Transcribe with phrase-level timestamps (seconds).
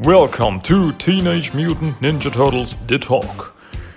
[0.00, 3.56] Welcome to Teenage Mutant Ninja Turtles The Talk.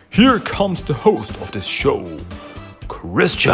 [0.09, 2.17] Here comes the host of this show,
[2.87, 3.53] Christian.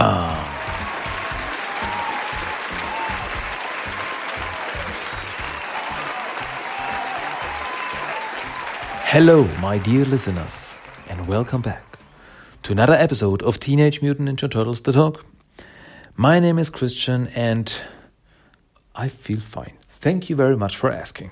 [9.04, 10.74] Hello, my dear listeners,
[11.10, 12.00] and welcome back
[12.64, 15.26] to another episode of Teenage Mutant Ninja Turtles The Talk.
[16.16, 17.74] My name is Christian, and
[18.96, 19.74] I feel fine.
[19.90, 21.32] Thank you very much for asking.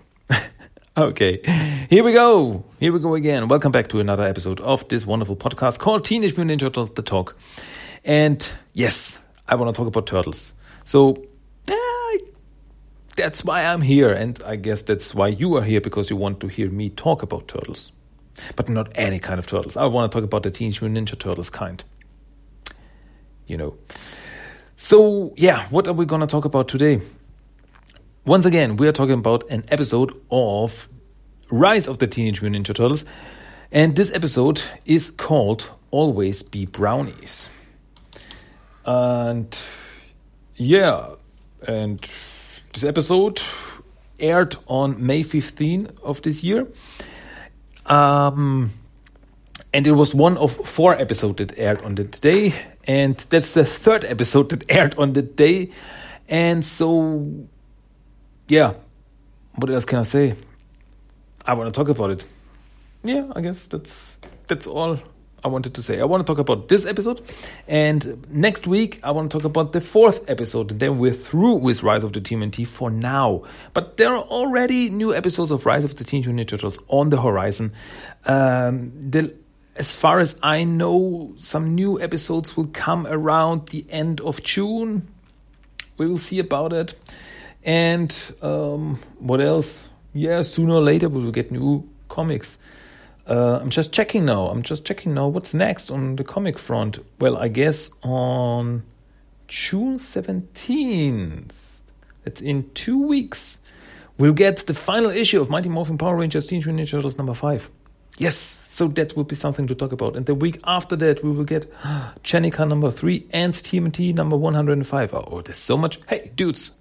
[0.97, 1.41] Okay,
[1.89, 2.63] here we go.
[2.79, 3.47] Here we go again.
[3.47, 7.01] Welcome back to another episode of this wonderful podcast called Teenage Mutant Ninja Turtles The
[7.01, 7.35] Talk.
[8.03, 10.53] And yes, I want to talk about turtles.
[10.85, 11.25] So,
[13.15, 14.11] that's why I'm here.
[14.11, 17.23] And I guess that's why you are here because you want to hear me talk
[17.23, 17.91] about turtles.
[18.55, 19.77] But not any kind of turtles.
[19.77, 21.83] I want to talk about the Teenage Mutant Ninja Turtles kind.
[23.47, 23.77] You know.
[24.75, 27.01] So, yeah, what are we going to talk about today?
[28.25, 30.89] Once again, we are talking about an episode of
[31.51, 33.05] Rise of the Teenage Mutant Ninja Turtles.
[33.71, 37.51] And this episode is called Always Be Brownies.
[38.83, 39.55] And
[40.55, 41.09] yeah,
[41.67, 42.01] and
[42.73, 43.43] this episode
[44.19, 46.67] aired on May 15 of this year.
[47.85, 48.73] Um,
[49.71, 52.55] and it was one of four episodes that aired on that day.
[52.85, 55.69] And that's the third episode that aired on that day.
[56.27, 57.47] And so,
[58.47, 58.73] yeah,
[59.55, 60.35] what else can I say?
[61.45, 62.25] I want to talk about it.
[63.03, 64.99] Yeah, I guess that's that's all
[65.43, 65.99] I wanted to say.
[65.99, 67.21] I want to talk about this episode,
[67.67, 70.71] and next week I want to talk about the fourth episode.
[70.71, 73.43] And then we're through with Rise of the TMNT for now.
[73.73, 77.11] But there are already new episodes of Rise of the Teenage Mutant Ninja Turtles on
[77.11, 77.73] the horizon.
[78.25, 79.35] Um, the,
[79.75, 85.07] as far as I know, some new episodes will come around the end of June.
[85.97, 86.95] We will see about it.
[87.65, 89.87] And um, what else?
[90.13, 92.57] Yeah, sooner or later we will get new comics.
[93.27, 94.47] Uh, I'm just checking now.
[94.47, 96.99] I'm just checking now what's next on the comic front.
[97.19, 98.83] Well, I guess on
[99.47, 101.79] June 17th,
[102.23, 103.57] that's in two weeks,
[104.17, 107.33] we'll get the final issue of Mighty Morphin Power Rangers Teenage Mutant Ninja Turtles number
[107.33, 107.71] five.
[108.17, 110.15] Yes, so that will be something to talk about.
[110.15, 111.71] And the week after that, we will get
[112.23, 115.13] Jennika number three and TMNT number 105.
[115.13, 115.99] Oh, there's so much.
[116.07, 116.71] Hey, dudes,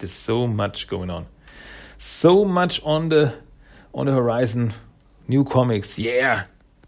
[0.00, 1.26] there's so much going on.
[1.98, 3.34] So much on the
[3.94, 4.72] on the horizon
[5.28, 5.98] new comics.
[5.98, 6.44] Yeah,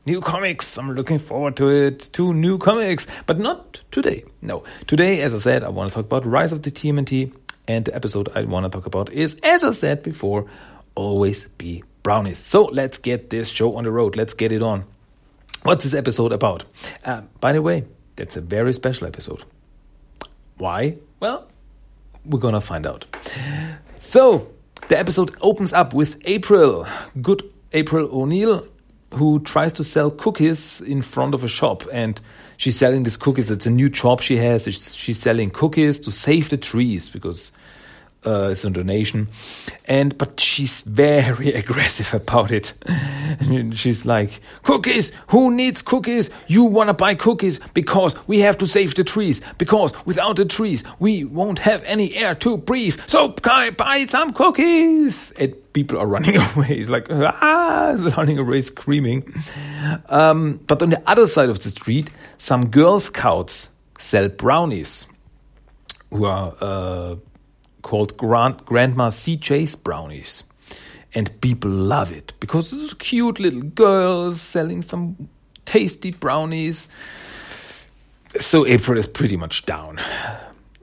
[0.07, 0.77] new comics.
[0.79, 2.11] I'm looking forward to it.
[2.13, 4.25] Two new comics, but not today.
[4.41, 7.33] No, today, as I said, I want to talk about Rise of the TMNT,
[7.69, 10.51] and the episode I want to talk about is, as I said before,
[10.95, 12.39] always be brownies.
[12.39, 14.17] So let's get this show on the road.
[14.17, 14.85] Let's get it on.
[15.63, 16.65] What's this episode about?
[17.05, 17.85] Uh, by the way,
[18.17, 19.45] that's a very special episode.
[20.57, 20.97] Why?
[21.21, 21.49] Well,
[22.25, 23.05] we're gonna find out.
[23.99, 24.49] So,
[24.89, 26.87] the episode opens up with April,
[27.21, 28.67] good April O'Neil,
[29.15, 31.85] who tries to sell cookies in front of a shop.
[31.93, 32.21] And
[32.57, 33.51] she's selling these cookies.
[33.51, 34.65] It's a new job she has.
[34.65, 37.53] She's selling cookies to save the trees because
[38.25, 39.29] uh, it's a donation.
[39.87, 42.73] And but she's very aggressive about it.
[43.47, 45.13] Mean, she's like, "Cookies?
[45.29, 46.31] Who needs cookies?
[46.47, 49.41] You want to buy cookies because we have to save the trees.
[49.59, 53.01] Because without the trees, we won't have any air to breathe.
[53.07, 56.79] So buy some cookies." And people are running away.
[56.79, 59.35] It's like ah, running away, screaming.
[60.09, 63.69] Um, but on the other side of the street, some Girl Scouts
[63.99, 65.07] sell brownies,
[66.11, 66.55] who are.
[66.61, 67.17] Uh,
[67.83, 70.45] called Grand, Grandma CJ's Brownies.
[71.15, 75.29] And people love it because it's cute little girls selling some
[75.67, 76.89] tasty brownies.
[78.37, 80.01] So April is pretty much down.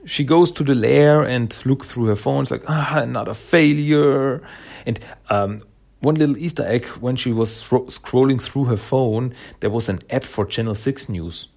[0.06, 2.42] She goes to the lair and looks through her phone.
[2.42, 4.40] It's like, ah, another failure.
[4.86, 5.62] And um,
[6.00, 10.24] one little Easter egg when she was scrolling through her phone, there was an app
[10.24, 11.48] for Channel 6 News.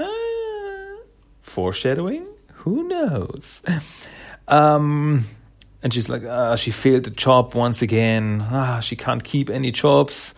[0.00, 0.96] Ah,
[1.40, 2.26] foreshadowing?
[2.54, 3.62] Who knows?
[4.48, 5.26] Um,
[5.82, 8.44] and she's like, ah, she failed the job once again.
[8.50, 10.34] Ah, she can't keep any jobs.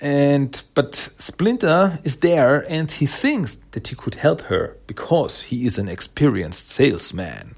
[0.00, 5.66] And but Splinter is there, and he thinks that he could help her because he
[5.66, 7.54] is an experienced salesman.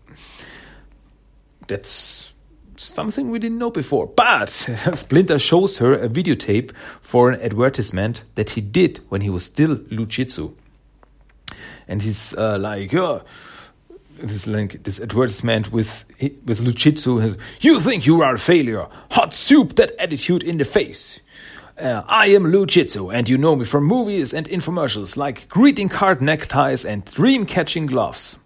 [1.68, 2.32] That's
[2.76, 4.08] something we didn't know before.
[4.08, 4.48] But
[4.94, 9.78] Splinter shows her a videotape for an advertisement that he did when he was still
[9.90, 10.52] Lou Jitsu.
[11.86, 13.20] And he's uh, like, yeah
[14.18, 16.04] this link, this advertisement with
[16.44, 17.36] with Lou Jitsu has.
[17.60, 18.86] You think you are a failure?
[19.12, 19.76] Hot soup!
[19.76, 21.20] That attitude in the face.
[21.78, 25.88] Uh, I am Lou Jitsu, and you know me from movies and infomercials like greeting
[25.88, 28.36] card neckties and dream catching gloves.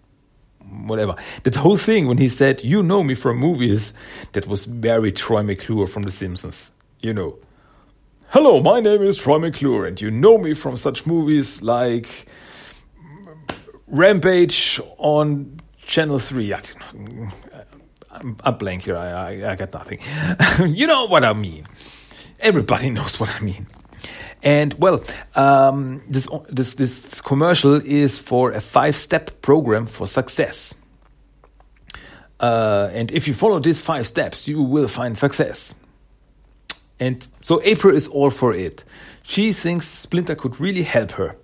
[0.85, 1.15] whatever.
[1.43, 3.93] That whole thing when he said, "You know me from movies,"
[4.33, 6.71] that was very Troy McClure from The Simpsons.
[7.01, 7.35] You know,
[8.29, 12.27] hello, my name is Troy McClure, and you know me from such movies like
[13.87, 16.53] Rampage on Channel Three.
[16.53, 18.97] I'm, I'm blank here.
[18.97, 19.99] I, I, I got nothing.
[20.75, 21.65] you know what I mean.
[22.39, 23.67] Everybody knows what I mean.
[24.43, 25.03] And well,
[25.35, 30.75] um, this, this, this commercial is for a five step program for success.
[32.39, 35.73] Uh, and if you follow these five steps, you will find success.
[36.99, 38.83] And so April is all for it.
[39.23, 41.35] She thinks Splinter could really help her.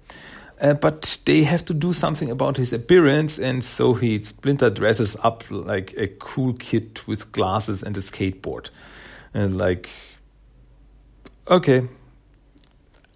[0.63, 5.17] Uh, but they have to do something about his appearance, and so he Splinter dresses
[5.21, 8.69] up like a cool kid with glasses and a skateboard,
[9.33, 9.89] and like,
[11.49, 11.85] okay,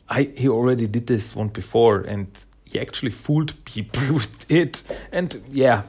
[0.09, 2.27] I he already did this one before, and
[2.65, 4.83] he actually fooled people with it.
[5.13, 5.83] And yeah,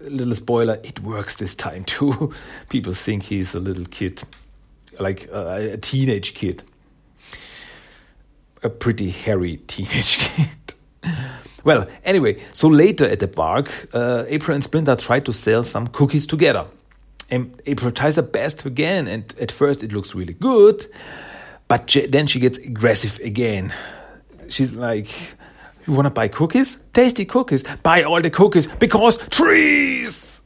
[0.00, 2.32] little spoiler, it works this time too.
[2.68, 4.24] people think he's a little kid,
[4.98, 6.64] like uh, a teenage kid,
[8.62, 10.48] a pretty hairy teenage kid.
[11.64, 15.86] well, anyway, so later at the park, uh, April and Splinter try to sell some
[15.88, 16.66] cookies together.
[17.30, 20.84] And April tries her best again, and at first it looks really good.
[21.66, 23.72] But then she gets aggressive again.
[24.50, 25.08] She's like,
[25.86, 26.76] You want to buy cookies?
[26.92, 27.64] Tasty cookies.
[27.82, 30.40] Buy all the cookies because trees!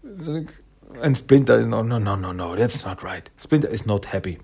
[1.03, 3.29] And Splinter is no, no, no, no, no, that's not right.
[3.37, 4.39] Splinter is not happy.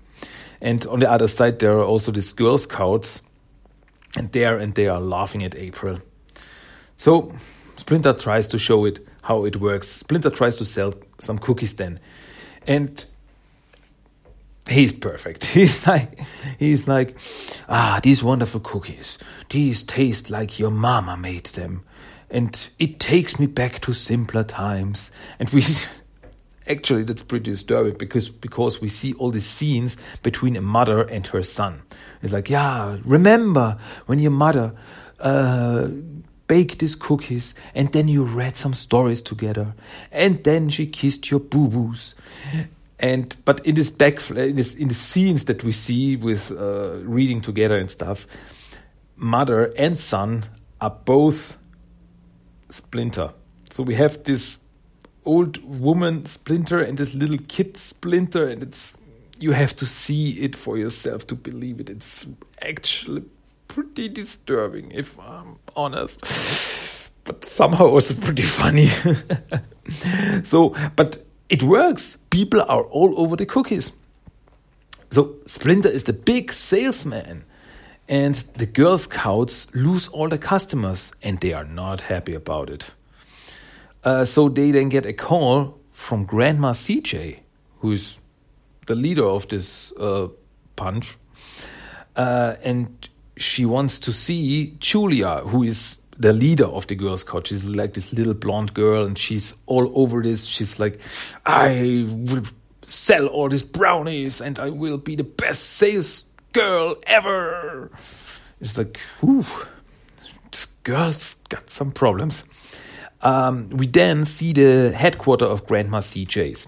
[0.61, 3.21] And on the other side, there are also these Girl Scouts,
[4.17, 5.99] and there and they are laughing at April.
[6.97, 7.33] So
[7.77, 9.87] Splinter tries to show it how it works.
[9.87, 11.99] Splinter tries to sell some cookies then.
[12.67, 13.03] And
[14.69, 15.45] he's perfect.
[15.53, 16.19] He's like,
[16.57, 17.17] he's like,
[17.67, 19.17] ah, these wonderful cookies.
[19.49, 21.83] These taste like your mama made them,
[22.29, 25.11] and it takes me back to simpler times.
[25.39, 25.63] And we,
[26.67, 31.25] actually, that's pretty disturbing because because we see all these scenes between a mother and
[31.27, 31.81] her son.
[32.21, 34.73] It's like, yeah, remember when your mother.
[35.19, 35.87] Uh,
[36.47, 39.73] baked these cookies and then you read some stories together
[40.11, 42.13] and then she kissed your boo-boos
[42.99, 46.97] and but in this back in, this, in the scenes that we see with uh,
[47.03, 48.27] reading together and stuff
[49.15, 50.43] mother and son
[50.81, 51.57] are both
[52.69, 53.31] splinter
[53.71, 54.62] so we have this
[55.25, 58.97] old woman splinter and this little kid splinter and it's
[59.39, 62.27] you have to see it for yourself to believe it it's
[62.61, 63.23] actually
[63.67, 66.21] pretty disturbing if i'm honest
[67.23, 68.87] but somehow also pretty funny
[70.43, 71.17] so but
[71.53, 72.17] it works.
[72.31, 73.91] People are all over the cookies.
[75.11, 77.43] So Splinter is the big salesman,
[78.09, 82.85] and the Girl Scouts lose all the customers, and they are not happy about it.
[84.03, 87.39] Uh, so they then get a call from Grandma CJ,
[87.79, 88.17] who is
[88.87, 90.27] the leader of this uh,
[90.75, 91.17] punch,
[92.15, 97.47] uh, and she wants to see Julia, who is the leader of the Girl Scout.
[97.47, 100.45] She's like this little blonde girl, and she's all over this.
[100.45, 100.99] She's like,
[101.45, 102.43] I will
[102.85, 107.91] sell all these brownies, and I will be the best sales girl ever.
[108.61, 109.45] It's like, whew,
[110.51, 112.43] this girl's got some problems.
[113.23, 116.67] Um, we then see the headquarter of Grandma CJ's.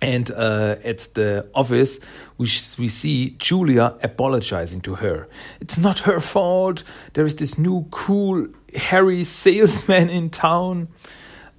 [0.00, 1.98] And uh, at the office,
[2.38, 2.44] we,
[2.78, 5.28] we see Julia apologizing to her.
[5.60, 6.84] It's not her fault.
[7.14, 10.88] There is this new cool, hairy salesman in town.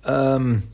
[0.05, 0.69] Um,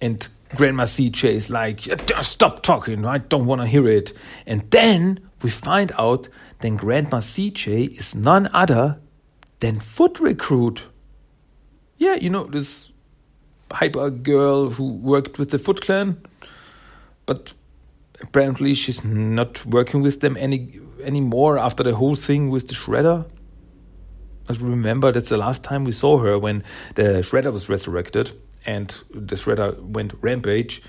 [0.00, 1.80] and Grandma CJ is like,
[2.22, 3.04] stop talking.
[3.04, 4.12] I don't want to hear it.
[4.46, 6.28] And then we find out
[6.60, 9.00] that Grandma CJ is none other
[9.58, 10.84] than Foot Recruit.
[11.98, 12.90] Yeah, you know, this
[13.70, 16.22] hyper girl who worked with the Foot Clan
[17.26, 17.52] but
[18.22, 23.26] apparently she's not working with them any anymore after the whole thing with the shredder.
[24.48, 26.62] I remember that's the last time we saw her when
[26.94, 28.32] the shredder was resurrected
[28.64, 30.82] and the shredder went rampage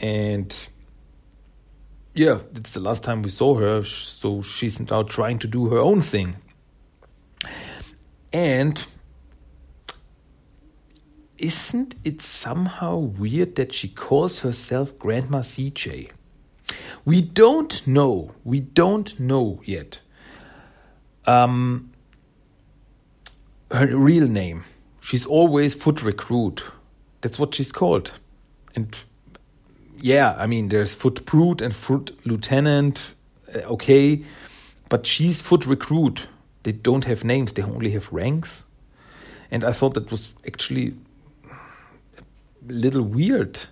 [0.00, 0.56] and
[2.14, 5.78] yeah, it's the last time we saw her, so she's now trying to do her
[5.78, 6.36] own thing.
[8.32, 8.86] And
[11.38, 16.10] isn't it somehow weird that she calls herself Grandma CJ?
[17.04, 18.32] We don't know.
[18.44, 19.98] We don't know yet.
[21.26, 21.92] Um,
[23.70, 24.64] her real name.
[25.00, 26.64] She's always foot recruit.
[27.20, 28.12] That's what she's called.
[28.74, 28.96] And
[29.98, 33.14] yeah, I mean, there's foot brute and foot lieutenant.
[33.54, 34.24] Uh, okay,
[34.88, 36.28] but she's foot recruit.
[36.62, 37.52] They don't have names.
[37.52, 38.64] They only have ranks.
[39.50, 40.94] And I thought that was actually
[42.66, 43.66] little weird.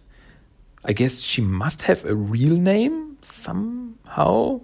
[0.84, 4.60] I guess she must have a real name somehow.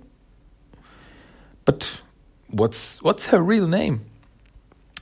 [1.65, 2.03] But
[2.49, 4.07] what's what's her real name?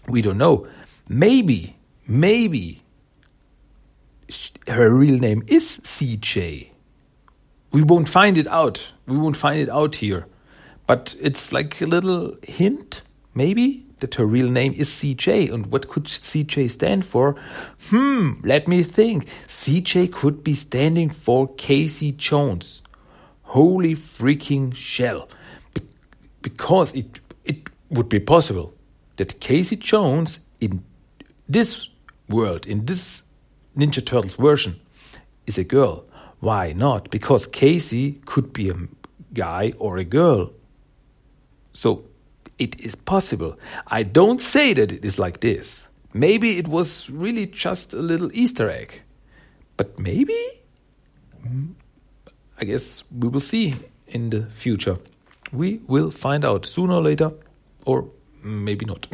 [0.09, 0.67] We don't know.
[1.09, 2.83] Maybe, maybe
[4.67, 6.69] her real name is CJ.
[7.73, 8.93] We won't find it out.
[9.07, 10.27] We won't find it out here.
[10.87, 13.03] But it's like a little hint,
[13.35, 15.53] maybe, that her real name is CJ.
[15.53, 17.37] And what could CJ stand for?
[17.89, 19.27] Hmm, let me think.
[19.47, 22.83] CJ could be standing for Casey Jones.
[23.43, 25.29] Holy freaking shell.
[25.75, 25.83] Be
[26.43, 28.75] because it, it would be possible
[29.17, 30.85] that Casey Jones in
[31.49, 31.89] this
[32.29, 33.23] world, in this
[33.77, 34.81] Ninja Turtles version,
[35.47, 36.05] is a girl.
[36.41, 37.11] Why not?
[37.11, 38.75] Because Casey could be a
[39.33, 40.53] guy or a girl.
[41.73, 42.05] So
[42.59, 43.59] it is possible.
[43.87, 45.87] I don't say that it is like this.
[46.13, 49.03] Maybe it was really just a little Easter egg.
[49.77, 50.39] But maybe?
[52.59, 53.75] I guess we will see
[54.07, 54.99] in the future.
[55.53, 57.33] We will find out sooner or later,
[57.85, 58.09] or
[58.43, 59.07] maybe not.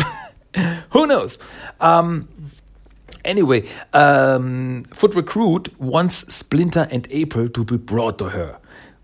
[0.91, 1.39] Who knows?
[1.81, 2.29] Um,
[3.25, 8.59] anyway, um, Foot Recruit wants Splinter and April to be brought to her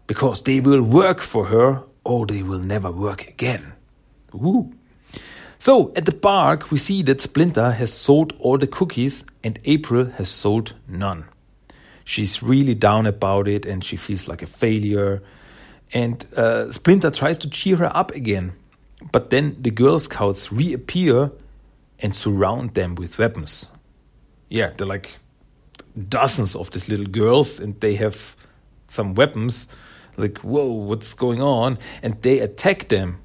[0.07, 3.75] because they will work for her or they will never work again.
[4.35, 4.73] Ooh.
[5.58, 10.06] So at the park, we see that Splinter has sold all the cookies and April
[10.06, 11.25] has sold none.
[12.04, 15.23] She's really down about it and she feels like a failure.
[15.92, 18.52] And uh, Splinter tries to cheer her up again.
[19.12, 21.32] But then the Girl Scouts reappear
[21.99, 23.66] and surround them with weapons.
[24.49, 25.18] Yeah, they're like
[26.08, 28.37] dozens of these little girls and they have
[28.87, 29.66] some weapons.
[30.16, 31.78] Like, whoa, what's going on?
[32.02, 33.20] And they attack them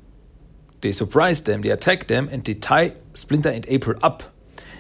[0.84, 4.24] they surprise them, they attack them, and they tie Splinter and April up.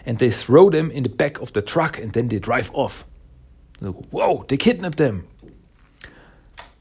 [0.05, 3.05] And they throw them in the back of the truck and then they drive off.
[3.79, 5.27] Whoa, they kidnap them.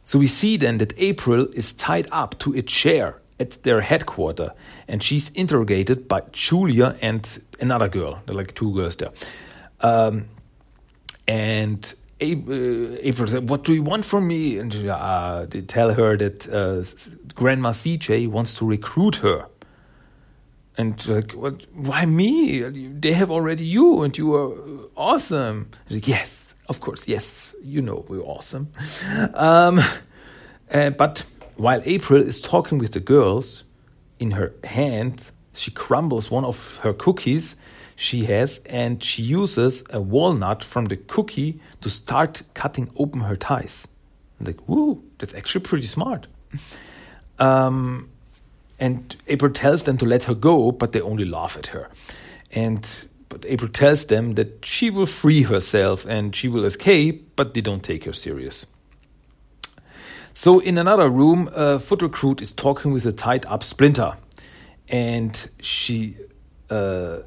[0.05, 4.51] So we see then that April is tied up to a chair at their headquarters
[4.89, 8.21] and she's interrogated by Julia and another girl.
[8.27, 9.13] They're like two girls there.
[9.81, 10.29] Um,
[11.29, 16.49] and April said, "What do you want from me?" And uh, they tell her that
[16.49, 16.85] uh,
[17.35, 19.47] Grandma CJ wants to recruit her.
[20.79, 21.67] And like, what?
[21.75, 22.63] Why me?
[22.63, 24.53] They have already you, and you are
[24.97, 25.71] awesome.
[25.91, 27.55] Like, yes, of course, yes.
[27.63, 28.73] You know we're awesome.
[29.35, 29.81] Um,
[30.73, 31.25] uh, but
[31.57, 33.65] while April is talking with the girls,
[34.19, 37.57] in her hand she crumbles one of her cookies
[38.03, 43.37] she has, and she uses a walnut from the cookie to start cutting open her
[43.37, 43.87] ties.
[44.41, 46.27] I'm like, woo, that's actually pretty smart.
[47.39, 48.11] Um,
[48.81, 51.91] and April tells them to let her go, but they only laugh at her.
[52.51, 52.85] And
[53.29, 57.61] but April tells them that she will free herself and she will escape, but they
[57.61, 58.67] don't take her serious.
[60.35, 64.17] So in another room, a foot recruit is talking with a tied up Splinter,
[64.89, 66.17] and she
[66.69, 67.19] uh,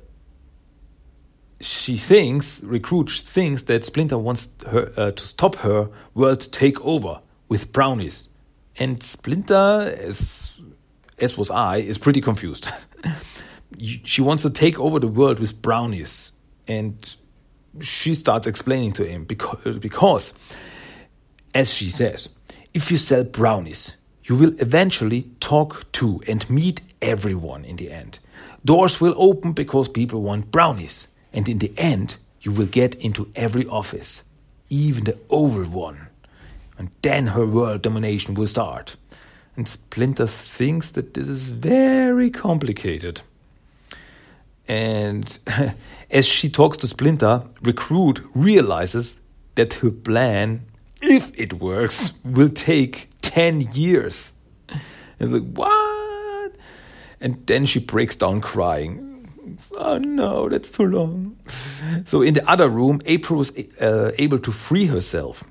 [1.62, 7.72] she thinks, recruit thinks that Splinter wants her uh, to stop her world takeover with
[7.72, 8.28] brownies,
[8.78, 10.52] and Splinter, as
[11.18, 12.70] as was I, is pretty confused.
[13.80, 16.32] she wants to take over the world with brownies,
[16.68, 17.16] and
[17.82, 20.34] she starts explaining to him because, because
[21.54, 22.30] as she says,
[22.74, 23.96] if you sell brownies,
[24.26, 28.20] you will eventually talk to and meet everyone in the end.
[28.64, 31.08] Doors will open because people want brownies.
[31.36, 34.24] And in the end, you will get into every office,
[34.70, 36.08] even the oval one.
[36.78, 38.96] And then her world domination will start.
[39.58, 43.22] And Splinter thinks that this is very complicated.
[44.68, 45.38] And
[46.10, 49.20] as she talks to Splinter, Recruit realizes
[49.56, 50.66] that her plan,
[51.02, 54.34] if it works, will take 10 years.
[55.20, 56.56] It's like, what?
[57.20, 59.15] And then she breaks down crying
[59.78, 61.38] oh no, that's too long.
[62.06, 65.44] So in the other room, April was uh, able to free herself.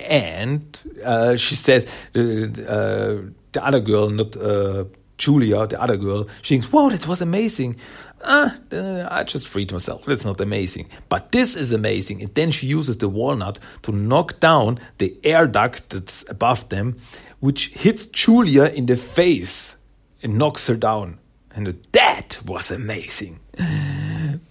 [0.00, 4.84] And uh, she says, uh, the other girl, not uh,
[5.16, 7.76] Julia, the other girl, she thinks, wow, that was amazing.
[8.24, 10.04] Ah, uh, I just freed myself.
[10.04, 10.88] That's not amazing.
[11.08, 12.22] But this is amazing.
[12.22, 16.96] And then she uses the walnut to knock down the air duct that's above them,
[17.40, 19.76] which hits Julia in the face
[20.22, 21.18] and knocks her down.
[21.54, 23.38] And that was amazing.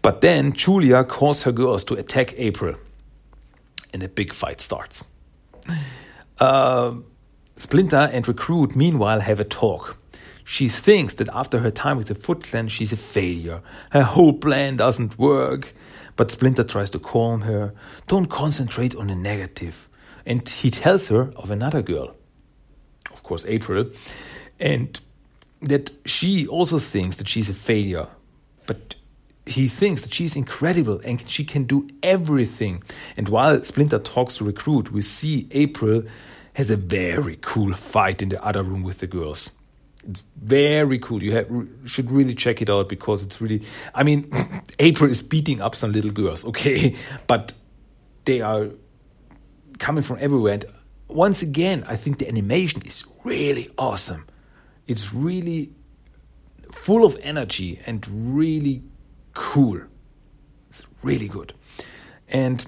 [0.01, 2.75] But then Julia calls her girls to attack April.
[3.93, 5.03] And a big fight starts.
[6.39, 6.95] Uh,
[7.57, 9.97] Splinter and Recruit, meanwhile, have a talk.
[10.45, 13.61] She thinks that after her time with the Foot Clan, she's a failure.
[13.91, 15.73] Her whole plan doesn't work.
[16.15, 17.73] But Splinter tries to calm her.
[18.07, 19.87] Don't concentrate on the negative.
[20.25, 22.15] And he tells her of another girl,
[23.11, 23.89] of course, April,
[24.59, 24.99] and
[25.63, 28.07] that she also thinks that she's a failure.
[28.65, 28.95] But
[29.45, 32.83] he thinks that she's incredible and she can do everything.
[33.17, 36.03] And while Splinter talks to Recruit, we see April
[36.53, 39.51] has a very cool fight in the other room with the girls.
[40.07, 41.23] It's very cool.
[41.23, 43.65] You have, should really check it out because it's really.
[43.95, 44.29] I mean,
[44.79, 47.53] April is beating up some little girls, okay, but
[48.25, 48.69] they are
[49.79, 50.53] coming from everywhere.
[50.53, 50.65] And
[51.07, 54.25] once again, I think the animation is really awesome.
[54.87, 55.71] It's really
[56.71, 58.83] full of energy and really
[59.33, 59.81] cool.
[60.69, 61.53] It's really good.
[62.27, 62.65] And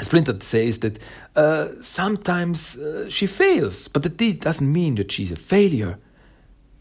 [0.00, 0.98] Splinter says that
[1.34, 5.98] uh, sometimes uh, she fails, but that doesn't mean that she's a failure.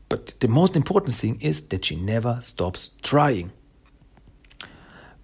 [0.09, 3.51] But the most important thing is that she never stops trying.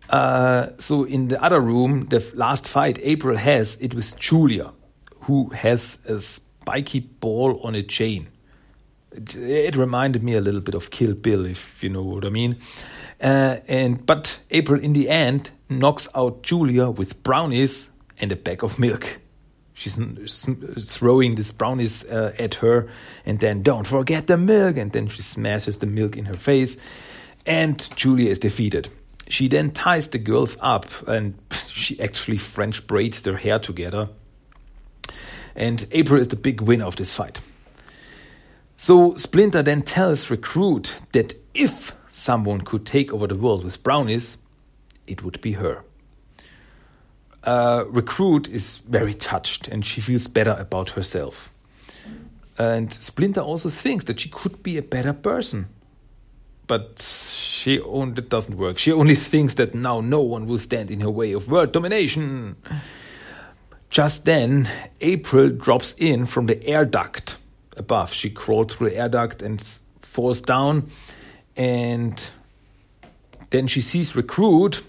[0.10, 4.72] Uh, so in the other room, the last fight April has it with Julia,
[5.22, 8.28] who has a spiky ball on a chain.
[9.16, 12.58] It, reminded me a little bit of Kill Bill, if you know what I mean.
[13.22, 17.90] Uh, and but April, in the end, knocks out Julia with brownies
[18.20, 19.20] and a bag of milk.
[19.74, 22.88] She's throwing these brownies uh, at her,
[23.26, 24.78] and then don't forget the milk.
[24.78, 26.78] And then she smashes the milk in her face,
[27.46, 28.90] and Julia is defeated.
[29.30, 31.36] She then ties the girls up, and
[31.68, 34.10] she actually French braids their hair together.
[35.56, 37.40] And April is the big winner of this fight.
[38.84, 44.38] So Splinter then tells Recruit that if someone could take over the world with brownies,
[45.08, 45.86] it would be her.
[47.46, 51.50] Uh, Recruit is very touched and she feels better about herself.
[52.58, 55.70] And Splinter also thinks that she could be a better person.
[56.68, 58.80] But she only, doesn't work.
[58.80, 62.58] She only thinks that now no one will stand in her way of world domination.
[63.90, 64.70] Just then,
[65.00, 67.33] April drops in from the air duct
[67.78, 68.14] above.
[68.14, 69.62] She crawled through the air duct and
[70.02, 70.90] falls down.
[71.56, 72.24] And
[73.50, 74.82] then she sees Recruit,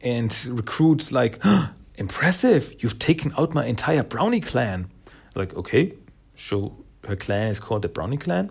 [0.00, 4.90] and Recruit's like, oh, Impressive, you've taken out my entire Brownie clan.
[5.34, 5.94] Like, okay,
[6.36, 8.50] so her clan is called the Brownie clan?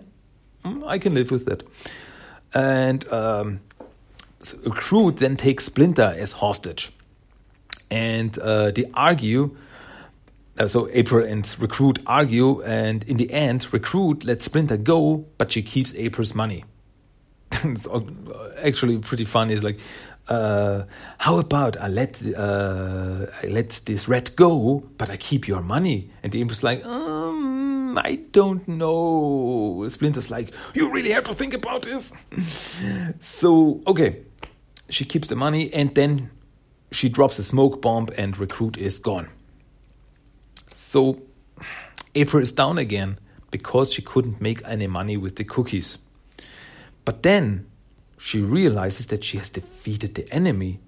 [0.64, 1.62] Mm, I can live with that.
[2.54, 3.60] And um,
[4.40, 6.90] so Recruit then takes Splinter as hostage.
[7.90, 9.56] And uh, they argue
[10.66, 15.62] so April and Recruit argue, and in the end, Recruit lets Splinter go, but she
[15.62, 16.64] keeps April's money.
[17.64, 17.88] it's
[18.62, 19.54] actually pretty funny.
[19.54, 19.80] It's like,
[20.28, 20.84] uh,
[21.18, 26.10] how about I let uh, I let this rat go, but I keep your money?
[26.22, 29.86] And the April's like, um, I don't know.
[29.88, 32.12] Splinter's like, you really have to think about this.
[33.20, 34.22] so okay,
[34.88, 36.30] she keeps the money, and then
[36.92, 39.28] she drops a smoke bomb, and Recruit is gone.
[40.94, 41.20] So
[42.14, 43.18] April is down again
[43.50, 45.98] because she couldn't make any money with the cookies.
[47.04, 47.66] But then
[48.16, 50.78] she realizes that she has defeated the enemy,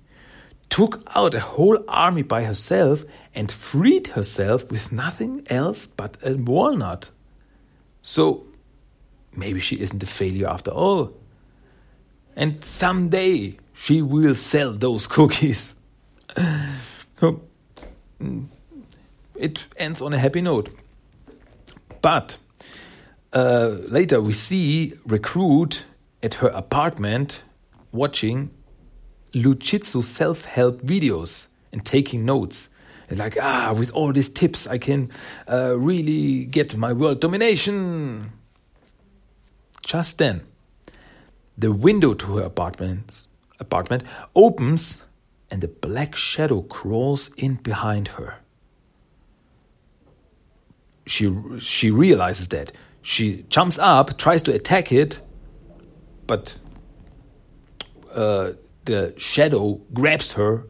[0.71, 3.03] took out a whole army by herself,
[3.35, 7.11] and freed herself with nothing else but a walnut.
[8.03, 8.47] So
[9.35, 11.14] maybe she isn't a failure after all.
[12.37, 15.75] And someday she will sell those cookies.
[18.23, 18.47] Mm,
[19.38, 20.70] it ends on a happy note.
[22.01, 22.38] But
[23.33, 25.85] uh, later we see Recruit
[26.22, 27.42] at her apartment
[27.92, 28.51] watching
[29.35, 32.68] Lou Jitsu self help videos and taking notes.
[33.09, 35.11] And like, ah, with all these tips, I can
[35.51, 38.33] uh, really get my world domination.
[39.87, 40.42] Just then,
[41.57, 43.29] the window to her apartment,
[43.61, 44.03] apartment
[44.35, 45.03] opens
[45.51, 48.38] and a black shadow crawls in behind her
[51.07, 55.21] she she realizes that she jumps up, tries to attack it,
[56.27, 56.57] but
[58.12, 58.53] uh,
[58.85, 60.66] the shadow grabs her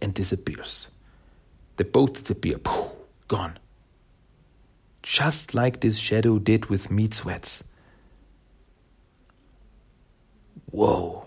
[0.00, 0.88] and disappears.
[1.76, 2.58] They both disappear.
[2.58, 2.92] Poof,
[3.28, 3.58] gone.
[5.02, 7.64] Just like this shadow did with meat sweats.
[10.70, 11.26] Whoa.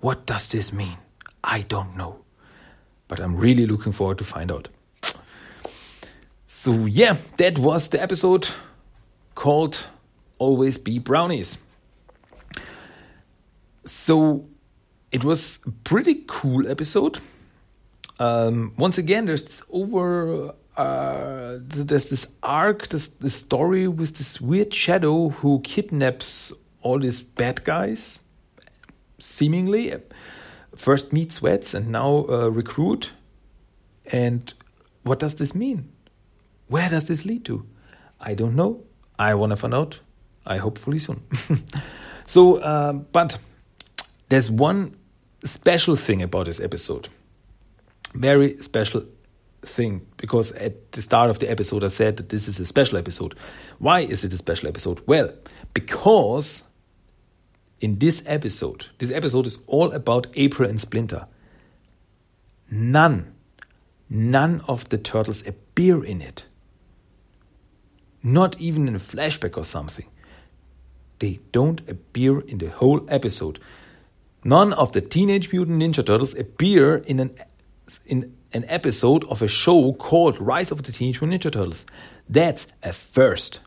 [0.00, 0.98] What does this mean?
[1.42, 2.24] I don't know.
[3.08, 4.68] But I'm really looking forward to find out.
[6.66, 8.48] So, yeah, that was the episode
[9.36, 9.86] called
[10.38, 11.58] Always Be Brownies.
[13.84, 14.48] So,
[15.12, 17.20] it was a pretty cool episode.
[18.18, 25.28] Um, once again, there's over uh, there's this arc, this, story with this weird shadow
[25.28, 26.52] who kidnaps
[26.82, 28.24] all these bad guys,
[29.20, 29.94] seemingly.
[30.74, 33.12] First meet sweats and now uh, recruit.
[34.10, 34.52] And
[35.04, 35.92] what does this mean?
[36.68, 37.66] Where does this lead to?
[38.20, 38.84] I don't know.
[39.18, 40.00] I want to find out.
[40.44, 41.22] I hopefully soon.
[42.26, 43.38] so, uh, but
[44.28, 44.96] there's one
[45.44, 47.08] special thing about this episode.
[48.14, 49.04] Very special
[49.62, 52.98] thing because at the start of the episode I said that this is a special
[52.98, 53.34] episode.
[53.78, 55.02] Why is it a special episode?
[55.06, 55.32] Well,
[55.74, 56.64] because
[57.80, 61.26] in this episode, this episode is all about April and Splinter.
[62.70, 63.34] None,
[64.08, 66.44] none of the turtles appear in it.
[68.26, 70.06] Not even in a flashback or something.
[71.20, 73.60] They don't appear in the whole episode.
[74.42, 77.38] None of the Teenage Mutant Ninja Turtles appear in an
[78.04, 81.86] in an episode of a show called Rise of the Teenage Mutant Ninja Turtles.
[82.28, 83.60] That's a first.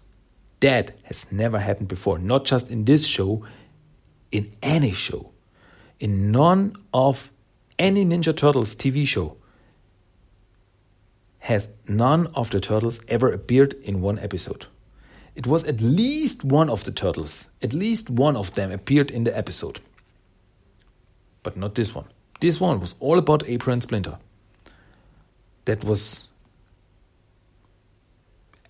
[0.60, 3.45] That has never happened before, not just in this show,
[4.30, 5.32] in any show.
[6.02, 7.32] In none of
[7.78, 9.38] any Ninja Turtles TV show
[11.39, 14.65] has none of the turtles ever appeared in one episode.
[15.36, 19.23] It was at least one of the turtles, at least one of them appeared in
[19.23, 19.80] the episode.
[21.43, 22.06] But not this one.
[22.41, 24.17] This one was all about April and Splinter
[25.65, 26.28] that was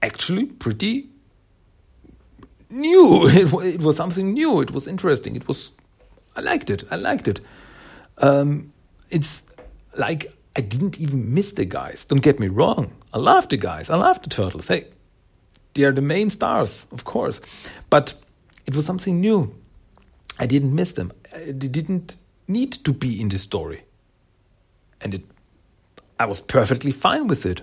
[0.01, 1.09] actually pretty
[2.69, 3.29] new.
[3.29, 4.61] It, it, was something new.
[4.61, 5.35] It was interesting.
[5.35, 5.71] It was.
[6.35, 6.83] I liked it.
[6.91, 7.39] I liked it.
[8.17, 8.73] Um,
[9.09, 9.43] it's
[9.97, 12.03] like I didn't even miss the guys.
[12.03, 12.91] Don't get me wrong.
[13.13, 13.89] I love the guys.
[13.89, 14.67] I love the turtles.
[14.67, 14.87] Hey,
[15.73, 17.39] they are the main stars, of course.
[17.89, 18.13] But
[18.65, 19.55] it was something new.
[20.37, 21.13] I didn't miss them.
[21.33, 22.17] They didn't
[22.49, 23.85] need to be in the story.
[24.99, 25.23] And it
[26.19, 27.61] I was perfectly fine with it.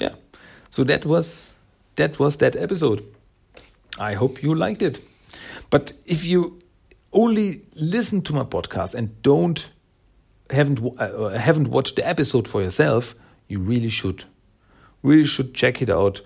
[0.00, 0.14] Yeah.
[0.70, 1.52] So that was
[1.94, 3.04] that was that episode.
[4.00, 5.00] I hope you liked it.
[5.70, 6.58] But if you
[7.12, 9.70] only listen to my podcast and don't
[10.52, 13.14] haven't uh, haven't watched the episode for yourself,
[13.48, 14.24] you really should.
[15.02, 16.20] Really should check it out,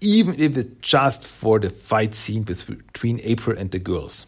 [0.00, 4.26] even if it's just for the fight scene between April and the girls,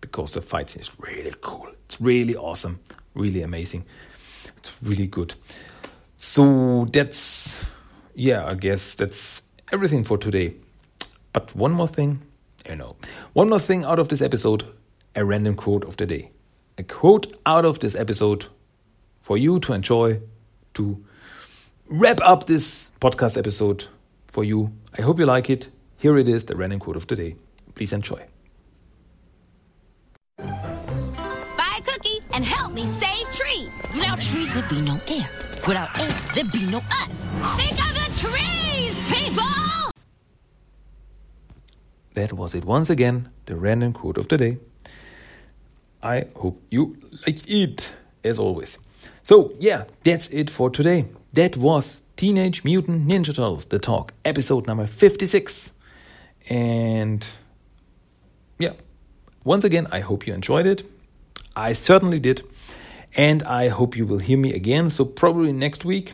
[0.00, 1.68] because the fight scene is really cool.
[1.86, 2.80] It's really awesome,
[3.14, 3.84] really amazing.
[4.56, 5.34] It's really good.
[6.16, 7.64] So that's,
[8.14, 10.54] yeah, I guess that's everything for today.
[11.32, 12.22] But one more thing,
[12.68, 12.96] you know,
[13.32, 14.64] one more thing out of this episode
[15.14, 16.30] a random quote of the day.
[16.76, 18.46] A quote out of this episode
[19.20, 20.20] for you to enjoy,
[20.74, 21.04] to
[21.86, 23.86] wrap up this podcast episode
[24.26, 24.72] for you.
[24.98, 25.68] I hope you like it.
[25.98, 27.36] Here it is, the random quote of the day.
[27.76, 28.22] Please enjoy.
[30.36, 33.70] Buy a cookie and help me save trees.
[33.94, 35.28] Without trees, there'd be no air.
[35.66, 37.28] Without air, there'd be no us.
[37.56, 39.90] Think of the trees, people!
[42.14, 44.58] That was it once again, the random quote of the day.
[46.04, 47.90] I hope you like it,
[48.22, 48.76] as always.
[49.22, 51.06] So, yeah, that's it for today.
[51.32, 55.72] That was Teenage Mutant Ninja Turtles, The Talk, episode number 56.
[56.50, 57.26] And
[58.58, 58.74] yeah,
[59.44, 60.84] once again, I hope you enjoyed it.
[61.56, 62.44] I certainly did
[63.16, 64.90] and I hope you will hear me again.
[64.90, 66.12] So, probably next week,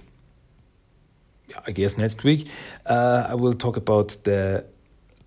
[1.66, 2.46] I guess next week,
[2.86, 4.64] uh, I will talk about the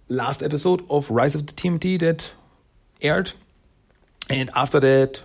[0.08, 2.32] last episode of Rise of the TMT that
[3.02, 3.32] aired.
[4.30, 5.22] And after that,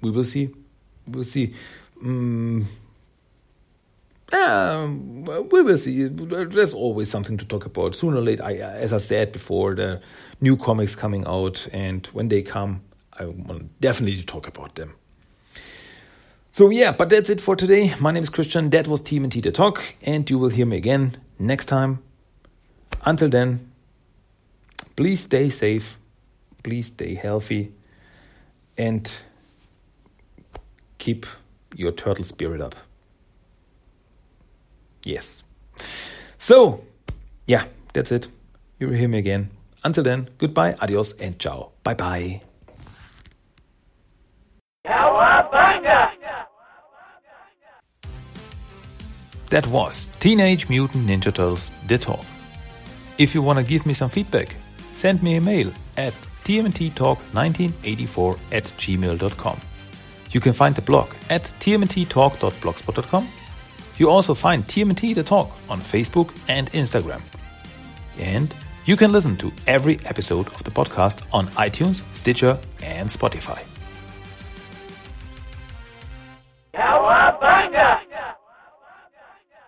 [0.00, 0.50] we will see.
[1.06, 1.54] We'll see.
[2.02, 2.68] Um,
[4.32, 6.04] um, we will see.
[6.04, 7.94] There's always something to talk about.
[7.94, 10.00] Sooner or later, I, as I said before, the
[10.40, 14.94] new comics coming out, and when they come, I want definitely to talk about them.
[16.52, 17.94] So yeah, but that's it for today.
[18.00, 18.70] My name is Christian.
[18.70, 22.02] That was TMT The Talk, and you will hear me again next time.
[23.04, 23.70] Until then,
[24.96, 25.96] please stay safe,
[26.62, 27.72] please stay healthy,
[28.76, 29.12] and
[30.98, 31.26] keep
[31.74, 32.74] your turtle spirit up.
[35.04, 35.42] Yes.
[36.38, 36.84] So,
[37.46, 38.28] yeah, that's it.
[38.78, 39.50] You will hear me again.
[39.84, 41.70] Until then, goodbye, adios, and ciao.
[41.82, 42.42] Bye bye.
[49.50, 52.24] That was Teenage Mutant Ninja Turtles The Talk.
[53.18, 54.54] If you want to give me some feedback,
[54.92, 56.14] send me a mail at
[56.44, 59.60] tmnttalk1984 at gmail.com.
[60.30, 63.28] You can find the blog at tmnttalk.blogspot.com.
[63.96, 67.20] You also find TMT The Talk on Facebook and Instagram.
[68.18, 68.54] And
[68.86, 73.62] you can listen to every episode of the podcast on iTunes, Stitcher, and Spotify.
[76.74, 78.09] Cowabunga!